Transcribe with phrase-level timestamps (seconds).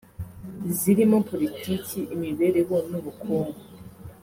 [0.77, 3.59] zirimo politiki imibereho n’ubukungu